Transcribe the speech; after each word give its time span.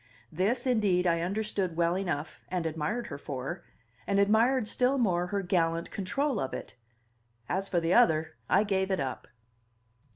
This, 0.31 0.65
indeed, 0.65 1.05
I 1.05 1.21
understood 1.21 1.75
well 1.75 1.95
enough, 1.95 2.41
and 2.49 2.65
admired 2.65 3.05
her 3.05 3.19
for, 3.19 3.61
and 4.07 4.19
admired 4.19 4.67
still 4.67 4.97
more 4.97 5.27
her 5.27 5.43
gallant 5.43 5.91
control 5.91 6.39
of 6.39 6.55
it; 6.55 6.73
as 7.47 7.69
for 7.69 7.79
the 7.79 7.93
other, 7.93 8.33
I 8.49 8.63
gave 8.63 8.89
it 8.89 8.99
up. 8.99 9.27